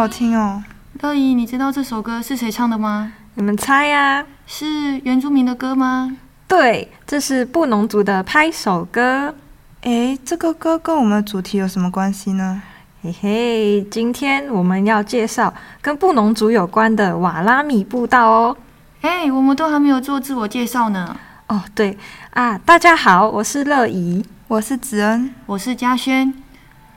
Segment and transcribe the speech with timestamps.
[0.00, 0.64] 啊，好好听哦！
[1.02, 3.12] 乐怡，你知道这首歌是谁唱的吗？
[3.34, 4.24] 你们猜呀？
[4.46, 6.16] 是原住民的歌吗？
[6.48, 9.34] 对，这是布农族的拍手歌。
[9.82, 12.62] 诶，这个歌跟我们的主题有什么关系呢？
[13.02, 15.52] 嘿嘿，今天我们要介绍
[15.82, 18.56] 跟布农族有关的瓦拉米步道哦。
[19.02, 21.14] 哎，我们都还没有做自我介绍呢。
[21.48, 21.98] 哦，对
[22.30, 26.32] 啊，大家好，我是乐怡，我是子恩，我是嘉轩。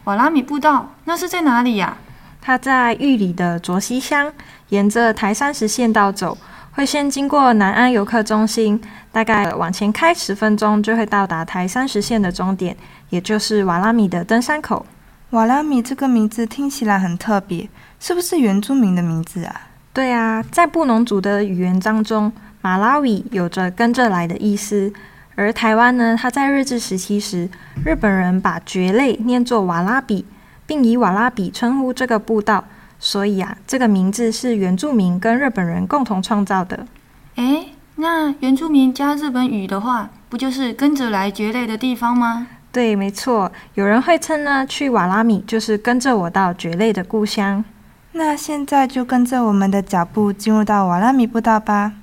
[0.05, 1.97] 瓦拉米步道那是在哪里呀？
[2.45, 4.29] 它在玉里的卓溪乡，
[4.67, 6.37] 沿着台山石县道走。
[6.73, 8.81] 会先经过南安游客中心，
[9.13, 12.75] 大概往前开十分钟就会到达台三十线的终点，
[13.11, 14.85] 也就是瓦拉米的登山口。
[15.29, 19.61] 瓦拉米这个名字听起来很特别，是不是原住民的名字啊？
[19.93, 24.91] 对啊，在布农族的语言当中，马拉维有着跟着来的意思。
[25.35, 27.47] 而台湾呢，它在日治时期时，
[27.85, 30.25] 日本人把蕨类念作瓦拉比，
[30.65, 32.65] 并以瓦拉比称呼这个步道。
[32.99, 36.87] 所以啊，这个名字是原住民跟日本人共同创造的。
[37.35, 42.47] 诶，那原住民加日本语的话，不就是跟着来蕨类的地方吗？
[42.71, 43.51] 对，没错。
[43.73, 47.65] 有人会称呢，去瓦拉米就是跟着我到蕨类的故乡。
[48.13, 51.93] 那现在就跟着我们的脚步进入到瓦拉米步道吧。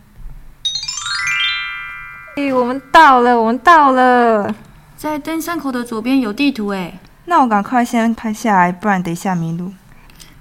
[2.36, 4.54] 诶，我们到了，我们到了，
[4.96, 6.98] 在登山口的左边有地图诶。
[7.26, 9.72] 那我赶快先拍下来，不然等一下迷路。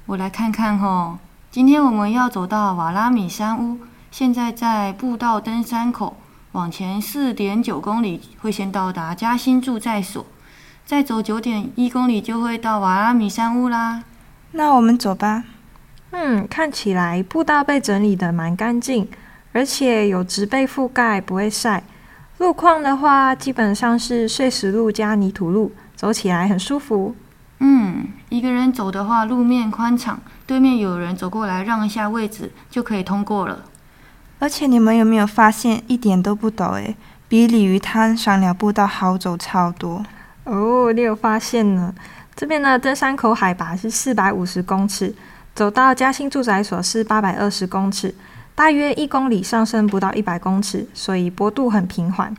[0.06, 1.18] 我来看看吼，
[1.52, 3.78] 今天我们要走到瓦拉米山屋，
[4.10, 6.18] 现在在步道登山口，
[6.54, 10.26] 往前四点九公里会先到达嘉兴住在所，
[10.86, 14.04] 再走九点一公里就会到瓦拉米山屋啦。
[14.54, 15.44] 那我们走吧。
[16.12, 19.08] 嗯，看起来步道被整理的蛮干净，
[19.52, 21.84] 而且有植被覆盖，不会晒。
[22.40, 27.14] 路况的话，基本上是碎石路加泥土路，走起来很舒服。
[27.58, 30.18] 嗯，一个人走的话，路面宽敞，
[30.48, 33.66] 对面有人走过来让一下位置就可以通过了。
[34.40, 36.96] 而且你们有没有发现，一点都不陡诶，
[37.28, 40.06] 比鲤鱼滩赏鸟步道好走超多。
[40.46, 41.94] 哦，你有发现呢？
[42.34, 45.14] 这边的登山口海拔是四百五十公尺，
[45.54, 48.16] 走到嘉兴住宅所是八百二十公尺，
[48.56, 52.34] 大约一公里上升不到一百公尺，所以坡度很平缓。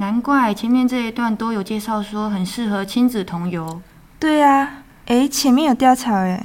[0.00, 3.82] 难怪前面这一段都有介绍说很适合亲子同游。
[4.18, 6.42] 对啊，诶，前面有吊桥诶，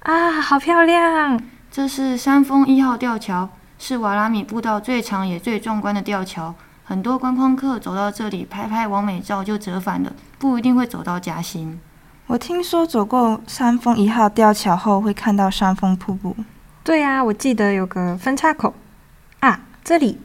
[0.00, 1.40] 啊，好漂亮！
[1.70, 6.52] 这是山峰一号吊桥，是瓦拉米步道最长也最壮观的吊桥。
[6.82, 11.78] 很多观光客走到这里拍拍完美照就折返了，不一定会走到嘉兴。
[12.26, 16.34] 我听说走过山峰一号吊桥后会看到山峰瀑布。
[16.82, 18.74] 对啊，我记得有个分叉口
[19.38, 20.18] 啊，这里。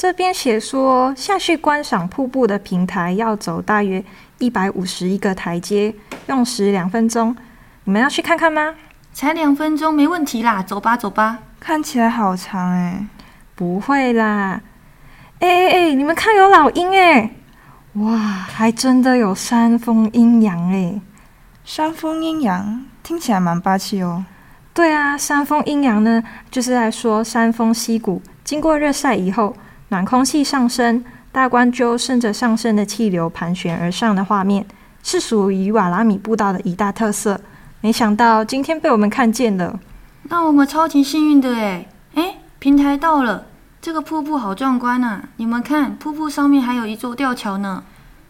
[0.00, 4.02] 这边写说，下去观赏瀑布的平台要走大约
[4.38, 5.94] 一百五十一个台阶，
[6.26, 7.36] 用时两分钟。
[7.84, 8.76] 你们要去看看吗？
[9.12, 11.40] 才两分钟，没问题啦，走吧，走吧。
[11.60, 13.06] 看起来好长诶。
[13.54, 14.62] 不会啦。
[15.40, 17.36] 哎哎哎，你们看有老鹰诶。
[17.96, 21.02] 哇，还真的有山峰阴阳诶。
[21.62, 24.24] 山峰阴阳听起来蛮霸气哦。
[24.72, 29.54] 对啊，山峰阴阳呢，就是在说山峰溪谷经过热晒以后。
[29.90, 34.64] 暖空气上升，大关鸠顺着上升的气流盘旋而上的画面，
[35.02, 37.40] 是属于瓦拉米步道的一大特色。
[37.80, 39.80] 没想到今天被我们看见了，
[40.24, 41.88] 那我们超级幸运的诶。
[42.14, 43.46] 诶，平台到了，
[43.82, 45.24] 这个瀑布好壮观啊！
[45.36, 47.82] 你们看，瀑布上面还有一座吊桥呢。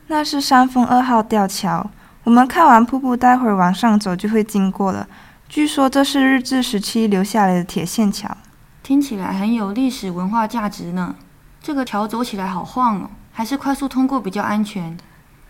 [0.07, 1.91] 那是山峰二号吊桥。
[2.25, 5.07] 我们看完瀑布，待会儿往上走就会经过了。
[5.47, 8.35] 据说这是日治时期留下来的铁线桥，
[8.83, 11.17] 听起来很有历史文化价值呢。
[11.63, 14.97] 这个桥走起来好晃哦，还是快速通过比较安全。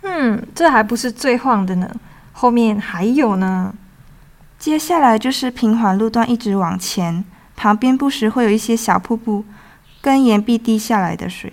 [0.02, 1.90] 嗯，这还不是最晃的呢，
[2.32, 3.74] 后面还有呢。
[4.58, 7.24] 接下来就是平缓路段，一直往前，
[7.56, 9.44] 旁边不时会有一些小瀑布
[10.00, 11.52] 跟岩壁滴下来的水。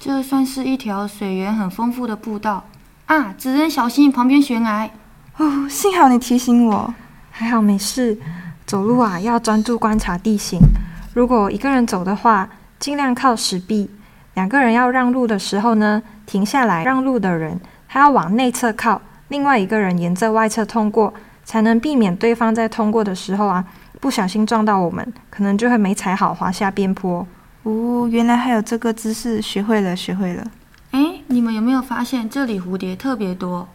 [0.00, 2.64] 这算是一条水源很丰富的步道
[3.06, 3.34] 啊！
[3.38, 4.90] 只能小心旁边悬崖
[5.36, 5.68] 哦。
[5.68, 6.94] 幸好你提醒我，
[7.30, 8.18] 还好没事。
[8.66, 10.58] 走路啊，要专注观察地形。
[11.12, 12.48] 如果一个人走的话，
[12.84, 13.88] 尽量靠石壁。
[14.34, 17.58] 两个人要让路的时候呢，停下来让路的人，
[17.88, 21.14] 他要往内侧靠，另外一个人沿着外侧通过，
[21.46, 23.64] 才能避免对方在通过的时候啊，
[24.02, 27.26] 不小心撞到我们，可能就会没踩好滑下边坡。
[27.62, 30.44] 哦，原来还有这个姿势，学会了，学会了。
[30.90, 33.66] 哎，你们有没有发现这里蝴蝶特别多？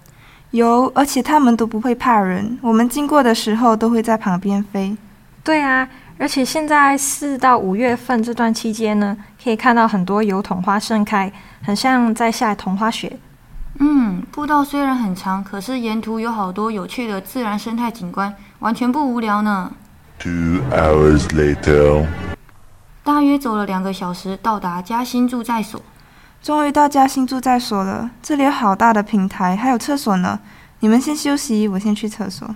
[0.51, 4.95] 有，而且它们都不会怕人，我们经过的时候都会在旁边飞。
[5.43, 5.89] 对啊。
[6.19, 11.31] 而且现在四到五月份这段期间呢，可以看到很多油桐花盛开，
[11.63, 13.17] 很像在下桐花雪。
[13.79, 19.71] 嗯，步道虽然很长，可是沿途有好多有趣的自然生态景观，完全不无聊呢。
[20.19, 22.05] Two hours later.
[23.05, 25.81] 大约走了两个小时，到达嘉兴住宅所。
[26.43, 30.37] 终于到嘉兴住宅所了，这里有好大的平台，还有厕所呢。
[30.81, 32.53] 你们先休息，我先去厕所。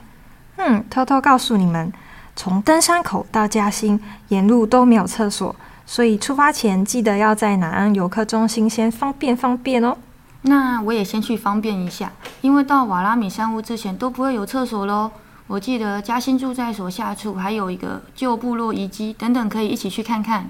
[0.57, 1.91] 嗯，偷偷告诉你们，
[2.35, 3.99] 从登山口到嘉兴
[4.29, 9.97] 沿路都没有厕所，所以出发前记得要在南安游客中心先方便方便哦。
[10.41, 15.11] 那我也先去方便一下，因为到瓦拉米山屋之前都不会有厕所喽。
[15.47, 20.49] 我记得嘉兴住在所下处还有一个旧部落遗迹等等，可以一起去看看。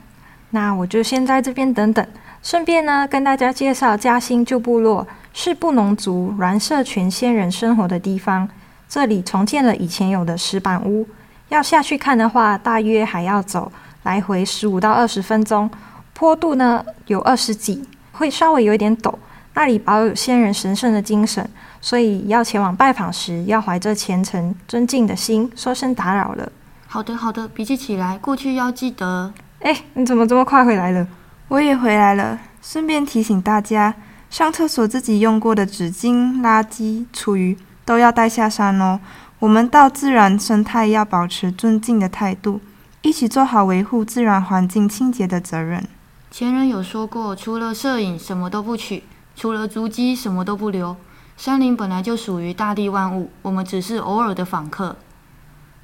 [0.51, 2.07] 那我就先在这边等等，
[2.41, 8.47] 顺便呢跟大家介绍嘉兴旧部落是布农族峦社群先人生活的地方。
[8.88, 11.07] 这里重建了以前有的石板屋，
[11.53, 13.71] 要下去看的话，大约还要走
[14.01, 15.69] 来回十五到二十分钟，
[16.15, 19.13] 坡度呢有二十几，会稍微有一点陡。
[19.53, 21.47] 那里保有先人神圣的精神，
[21.79, 26.51] 所以要前往拜访时，要怀着虔诚尊敬的心，说声打扰了。
[26.88, 29.31] 好的，好的，笔记起来，过去要记得。
[29.59, 31.07] 哎，你怎么这么快回来了？
[31.50, 33.94] 我也回来了，顺便提醒大家，
[34.31, 37.55] 上厕所自己用过的纸巾、垃圾、厨余
[37.85, 39.00] 都要带下山哦。
[39.44, 42.62] 我们到自然生态要保持尊敬的态度，
[43.01, 45.86] 一起做好维护自然环境清洁的责任。
[46.31, 49.01] 前人有说过，除了摄影，什么都不取；
[49.36, 50.95] 除了足迹，什么都不留。
[51.36, 54.95] 山林本来就属于大地万物，我们只是偶尔的访客。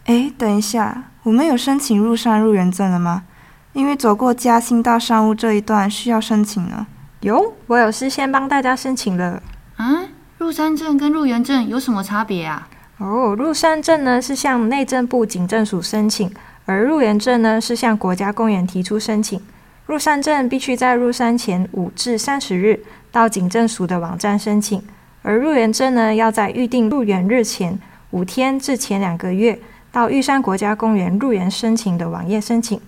[0.05, 3.23] 诶，等一下，我们有申请入山入园证了吗？
[3.73, 6.87] 因为走过嘉兴到山屋这一段需要申请呢。
[7.19, 9.43] 有，我有事先帮大家申请了。
[9.75, 10.05] 啊，
[10.37, 12.68] 入山证跟入园证有什么差别啊？
[12.99, 16.29] 哦，入山证呢是向内政部警政署申请，
[16.65, 19.41] 而入园证呢是向国家公园提出申请。
[19.85, 24.83] 入山证必须在入山前五至三十日到警政署的网站申请，
[25.21, 27.79] 而入园证呢要在预定入园日前
[28.11, 29.57] 五天至前两个月
[29.93, 32.79] 到玉山国家公园入园申请的网页申请。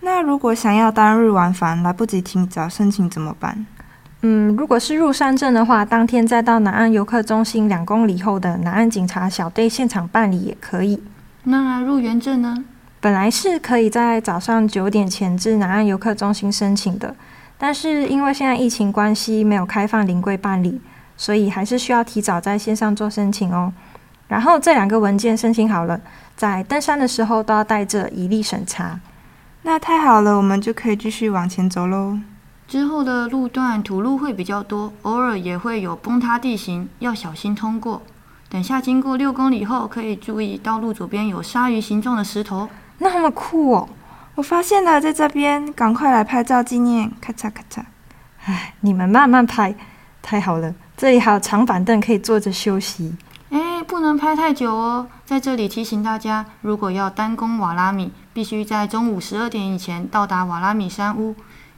[0.00, 3.64] 那如果想要当日往返，来不及提早申请怎么办？
[4.28, 11.00] 嗯，如果是入山证的话，当天再到南岸游客中心两公里后的南岸警察小队现场办理也可以。
[11.44, 12.64] 那入园证呢？
[12.98, 17.14] 本来是可以在早上九点前至南岸游客中心申请的，
[17.56, 20.80] 但是因为现在疫情关系没有开放临柜办理，
[21.16, 23.72] 所以还是需要提早在线上做申请哦。
[24.26, 26.00] 然后这两个文件申请好了，
[26.34, 28.98] 在登山的时候都要带着一例审查。
[29.62, 32.18] 那太好了，我们就可以继续往前走喽。
[32.68, 38.02] 之后的路段土路会比较多，偶尔也会有崩塌地形，要小心通过。
[38.48, 42.68] 等下经过六公里后，可以注意道路左边有鲨鱼形状的石头。
[42.98, 43.88] 那么酷哦！
[44.34, 47.10] 我发现了，在这边，赶快来拍照纪念！
[47.20, 47.84] 咔嚓咔嚓。
[48.44, 49.74] 哎，你们慢慢拍，
[50.20, 50.74] 太好了。
[50.96, 53.16] 这里还有长板凳可以坐着休息。
[53.50, 55.06] 哎，不能拍太久哦。
[55.24, 61.34] 在这里提醒大家，如果要单攻瓦拉米，必须在中午十二点以前到达瓦拉米山屋。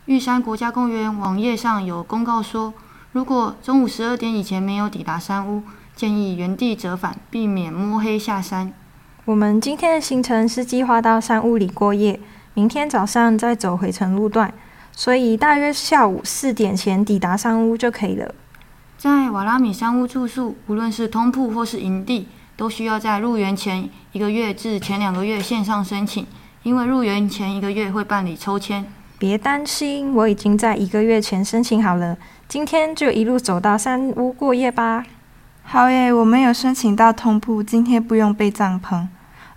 [0.09, 2.73] 玉山国家公园网页上有公告说，
[3.13, 5.63] 如果中午十二点以前没有抵达山屋，
[5.95, 8.73] 建议原地折返，避免摸黑下山。
[9.27, 12.19] 我们今天的行程是计划到山屋里过夜，
[12.55, 14.51] 明天早上再走回程路段，
[14.93, 18.35] 所以大约下午四点前抵达山屋就可以了。
[18.97, 26.27] 在瓦拉米山屋住宿，无论是通铺或是营地，都需要在入园前一个月至前两个月线上申请，
[26.63, 28.91] 因为入园前一个月会办理抽签。
[29.19, 35.05] 别担心，我已经在一个月前申请好了，今天就一路走到山屋过夜吧。
[35.65, 39.09] 好耶，我们有申请到通铺，今天不用备帐篷。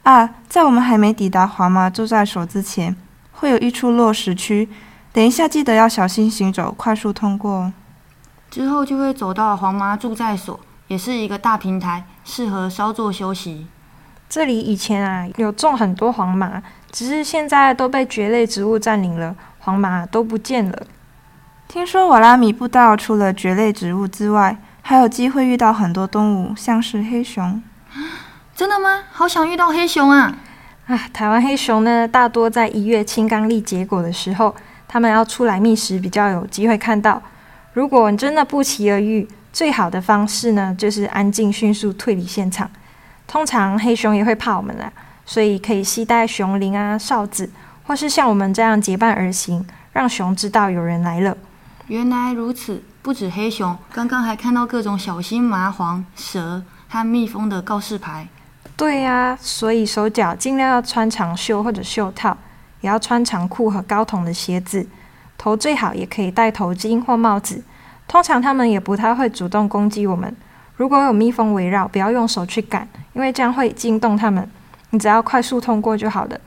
[0.01, 2.95] 啊，在我们还没抵达华马住在所之前，
[3.33, 4.67] 会有一处落石区，
[5.13, 7.73] 等一下记得要小心行走，快速通过哦。
[8.49, 13.67] 之后就会走到黄麻住在所，也是一个大平台，适合稍作休息。
[14.27, 20.83] 这里以前啊有种很多黄麻，只是现在都被蕨类植物占领了，黄麻都不见了。
[21.67, 27.63] 听说瓦拉米步道除了蕨类植物之外，还有机会遇到很多动物，像是黑熊。
[28.53, 29.03] 真的吗？
[29.11, 30.37] 好想遇到黑熊啊！
[30.87, 34.53] 啊，台湾黑熊呢，大多在一月青冈栎结果的时候，
[34.87, 37.21] 它们要出来觅食，比较有机会看到。
[37.73, 42.69] 如果你真的不期而遇，最好的方式呢，就是安静迅速退离现场。
[43.27, 44.91] 通常黑熊也会怕我们啦，
[45.25, 47.49] 所以可以携带熊铃啊、哨子，
[47.91, 51.35] 或是像我们这样结伴而行，让熊知道有人来了。
[51.87, 58.29] 原来如此，不止黑熊，刚刚还看到各种小心麻黄、蛇和蜜蜂的告示牌。
[58.77, 62.37] 对呀、所以手脚尽量要穿长袖或者袖套，
[62.79, 64.87] 也要穿长裤和高筒的鞋子，
[65.37, 67.61] 头最好也可以戴头巾或帽子，
[68.07, 70.33] 通常它们也不太会主动攻击我们。
[70.77, 74.49] 如果有蜜蜂围绕，不要用手去赶，因为这样会惊动它们。
[74.91, 76.39] 你只要快速通过就好了。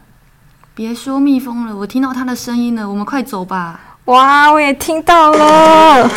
[0.76, 3.78] 别说蜜蜂了，我听到它的声音了，我们快走吧。
[4.06, 6.10] 哇，我也听到了。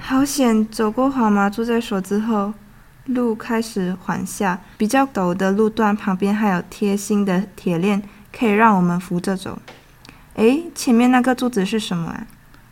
[0.00, 0.66] 好险！
[0.66, 2.52] 走过黄麻住在所之后，
[3.04, 4.58] 路开始缓下。
[4.76, 8.02] 比较陡的路段旁边还有贴心的铁链，
[8.36, 9.60] 可以让我们扶着走。
[10.34, 12.26] 诶，前面那个柱子是什么啊？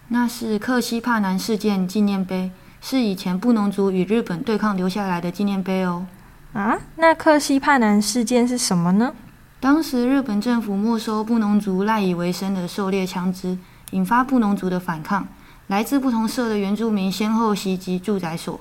[0.08, 6.04] 那是克西帕南事件纪念碑，是以前布农族与日本对抗留下来的纪念碑哦。
[6.52, 9.14] 啊，那克西帕南事件是什么呢？
[9.60, 13.56] 当时日本政府没收布农族赖以为生的狩猎枪支，
[13.92, 15.28] 引发布农族的反抗。
[15.68, 18.58] 来自不同社的原住民先后袭击住宅所，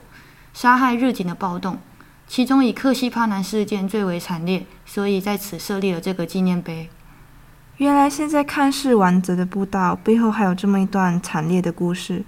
[0.54, 1.80] 杀害日警的暴动，
[2.28, 6.88] 其中以克西帕南事件最为惨烈，所以在此设立了这个纪念碑。
[7.78, 12.24] 原来现在看似完整的步道背后还有这么一段惨烈的故事。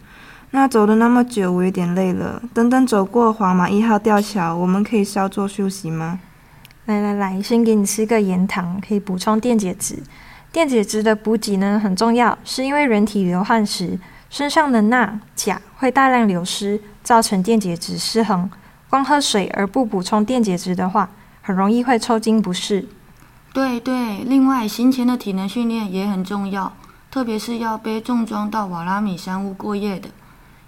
[0.52, 2.42] 那走了那么久，我有点累了。
[2.54, 6.20] 等等走过黄马一号吊桥，我们可以稍作休息吗？
[6.86, 10.04] 来来来，先给你吃个盐糖，可以补充电解质。
[10.52, 13.98] 电解质的补给呢很重要，是因为人体流汗时。
[14.30, 18.50] 身上的钠、钾会大量流失，造成电解质失衡。
[18.90, 21.10] 光喝水而不补充电解质的话，
[21.42, 22.88] 很容易会抽筋不适。
[23.54, 26.74] 对对，另外行前的体能训练也很重要，
[27.10, 30.10] 特别是要背重装到瓦拉米山屋过夜的，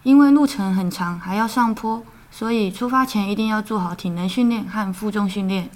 [0.03, 5.69] 因为路程很长，还要上坡，所以出发前一定要做好体能训练和负重训练。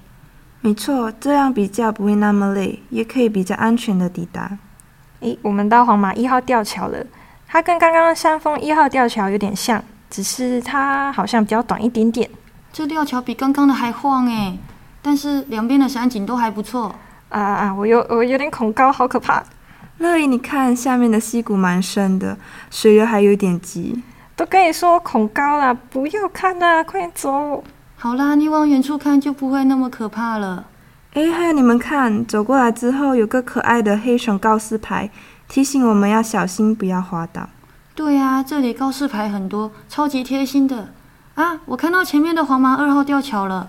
[0.61, 4.57] 没错，这样比较不会那么累，也可以比较安全的抵达。
[5.21, 7.05] 诶，我们到黄马一号吊桥了。
[7.47, 12.29] 它跟刚刚山峰一号吊桥有点像，只是它好像比较短一点点。
[12.73, 14.59] 这吊桥比刚刚的还晃诶，
[15.01, 16.93] 但是两边的山景都还不错。
[17.29, 17.73] 啊啊！
[17.75, 19.43] 我有我有点恐高，好可怕。
[19.97, 22.37] 乐意，你看下面的溪谷蛮深的，
[22.69, 24.01] 水流还有点急。
[24.37, 27.63] 都跟你说恐高了，不要看了，快点走。
[27.95, 30.67] 好啦，你往远处看就不会那么可怕了。
[31.13, 35.09] 诶，还有你们看，走过来之后有个可爱的黑熊告示牌。
[35.47, 37.49] 提醒我们要小心，不要滑倒。
[37.95, 40.89] 对呀，这里告示牌很多，超级贴心的
[41.33, 41.59] 啊！
[41.65, 43.67] 我看到前面的黄麻二号吊桥了。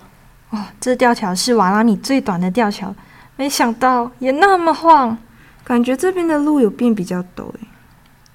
[0.50, 2.94] 哦，这吊桥是瓦拉米最短的吊桥，
[3.36, 5.16] 没想到也那么晃。
[5.64, 7.67] 感觉这边的路有变比较陡诶。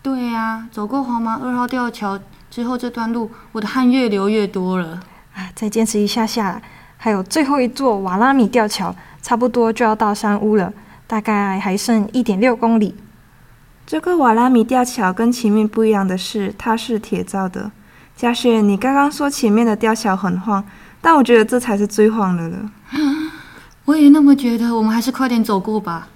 [0.04, 2.20] 对呀，走过黄麻二号吊桥
[2.52, 5.00] 之后，这段路我的汗越流越多了。
[5.34, 6.62] 啊，再坚持一下下，
[6.98, 10.74] 还有最后一座瓦拉米吊桥，差不多就要到山屋了，
[11.08, 12.96] 大概还剩一点六公里。
[13.86, 17.72] 这个瓦拉米吊桥跟前面不一样的是，它是铁造的。
[18.14, 20.64] 嘉雪，你刚刚说前面的吊桥很晃，
[21.02, 22.58] 但我觉得这才是最晃的了。
[23.86, 26.10] 我也那么觉得，我们还是快点走过吧。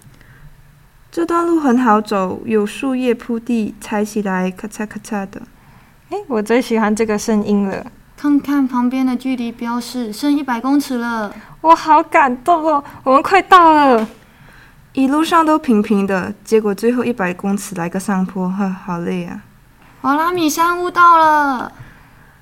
[1.18, 5.42] 这段路很好走，有树叶铺地，踩起来咔嚓咔嚓的。
[6.12, 7.88] 哎，我最喜欢这个声音了。
[8.16, 11.34] 看看旁边的距离标示，剩一百公尺了。
[11.62, 14.08] 我好感动哦，我们快到了。
[14.94, 19.42] 一路上都平平的，结果最后一百公尺来个上坡，呵，好累啊！
[20.02, 21.72] 瓦拉米山屋到了，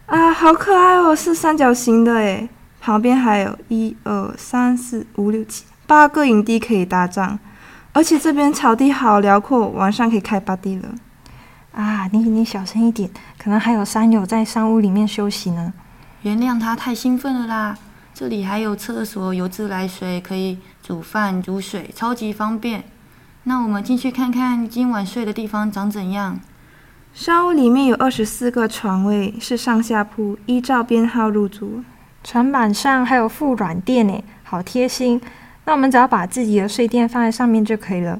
[0.07, 2.49] 啊，好可爱哦，是三角形的诶，
[2.81, 7.39] 旁边还有一二三四五六七八个营地可以搭帐，
[7.95, 10.89] 而且这边草地好辽阔，晚上可以开 party 了。
[11.71, 15.71] 啊，你你小声一点，可能还有山友在山屋里面休息呢。
[16.23, 17.77] 原谅他太兴奋了啦，
[18.13, 20.57] 这里还有厕所，有自来水可以。
[20.83, 22.83] 煮饭、煮水，超级方便。
[23.43, 26.37] 那我们进去看看今晚睡的地方长怎样。
[27.13, 31.83] 山屋里面有二十四个床位，是上下铺，依照编号入住。
[32.25, 35.21] 床板上还有附软垫呢，好贴心。
[35.65, 38.19] 那我们只要把自己的睡垫放在上面就可以了。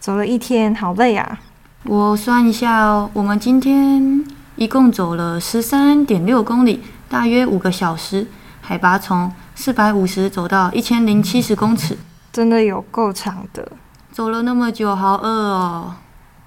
[0.00, 1.38] 走了一天，好累啊！
[1.84, 4.24] 我算一下哦，我们今天
[4.56, 8.26] 一共走了十三点六公里，大约五个小时，
[8.60, 9.32] 海拔从。
[9.58, 11.96] 四百五十走到一千零七十公尺，
[12.30, 13.72] 真的有够长的。
[14.12, 15.94] 走了那么久，好饿哦。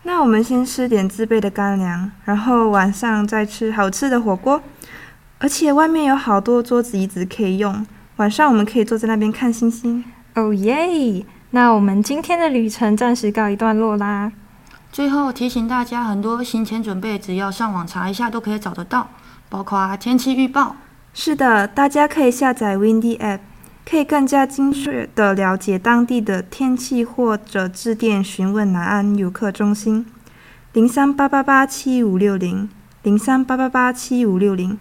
[0.03, 4.61] 那我们先吃点自备的干粮，然后晚上再吃好吃的火锅。
[5.39, 7.83] 而且外面有好多桌子椅子可以用，
[8.17, 10.05] 晚上我们可以坐在那边看星星。
[10.35, 11.25] 哦耶！
[11.51, 14.31] 那我们今天的旅程暂时告一段落啦。
[14.91, 19.09] 最后提醒大家，很多行前准备只要上网查一下都可以找得到，
[19.49, 20.75] 包括天气预报。
[21.13, 23.39] 是的，大家可以下载 Windy App，
[23.89, 30.05] 可以更加精确地了解当地的天气，或者致电询问南安游客中心
[30.73, 32.69] 零三八八八七五六零
[33.01, 34.79] 零三八八八七五六零，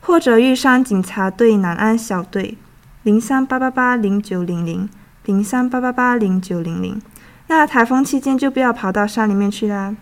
[0.00, 2.58] 或者玉山警察队南安小队
[3.02, 4.88] 零三八八八零九零零
[5.24, 7.00] 零三八八八零九零零。
[7.46, 9.96] 那台风期间就不要跑到山里面去啦。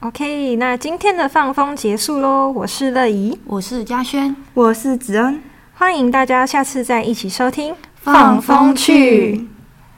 [0.00, 2.50] OK，那今天的放风结束喽。
[2.50, 5.40] 我是乐怡，我是嘉轩，我是子恩，
[5.74, 9.48] 欢迎大家下次再一起收听放风去。